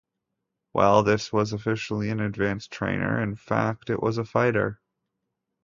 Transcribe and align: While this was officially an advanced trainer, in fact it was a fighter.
While 0.71 1.03
this 1.03 1.31
was 1.31 1.53
officially 1.53 2.09
an 2.09 2.19
advanced 2.21 2.71
trainer, 2.71 3.21
in 3.21 3.35
fact 3.35 3.87
it 3.91 4.01
was 4.01 4.17
a 4.17 4.25
fighter. 4.25 4.81